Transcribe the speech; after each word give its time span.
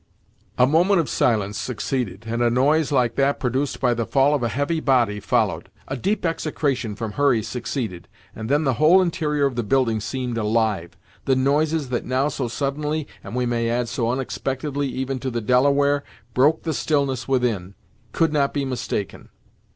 A 0.57 0.65
moment 0.65 0.99
of 0.99 1.07
silence 1.11 1.59
succeeded, 1.59 2.23
and 2.25 2.41
a 2.41 2.49
noise 2.49 2.91
like 2.91 3.13
that 3.17 3.39
produced 3.39 3.79
by 3.79 3.93
the 3.93 4.07
fall 4.07 4.33
of 4.33 4.41
a 4.41 4.49
heavy 4.49 4.79
body 4.79 5.19
followed. 5.19 5.69
A 5.87 5.95
deep 5.95 6.25
execration 6.25 6.95
from 6.95 7.11
Hurry 7.11 7.43
succeeded, 7.43 8.07
and 8.35 8.49
then 8.49 8.63
the 8.63 8.73
whole 8.81 8.99
interior 8.99 9.45
of 9.45 9.55
the 9.55 9.61
building 9.61 10.01
seemed 10.01 10.39
alive. 10.39 10.97
The 11.25 11.35
noises 11.35 11.89
that 11.89 12.03
now 12.03 12.29
so 12.29 12.47
suddenly, 12.47 13.07
and 13.23 13.35
we 13.35 13.45
may 13.45 13.69
add 13.69 13.87
so 13.89 14.09
unexpectedly 14.09 14.87
even 14.87 15.19
to 15.19 15.29
the 15.29 15.39
Delaware, 15.39 16.03
broke 16.33 16.63
the 16.63 16.73
stillness 16.73 17.27
within, 17.27 17.75
could 18.11 18.33
not 18.33 18.55
be 18.55 18.65
mistaken. 18.65 19.29